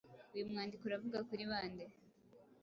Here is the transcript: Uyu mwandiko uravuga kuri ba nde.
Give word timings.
Uyu 0.33 0.49
mwandiko 0.49 0.83
uravuga 0.85 1.17
kuri 1.29 1.43
ba 1.51 1.59
nde. 1.69 1.85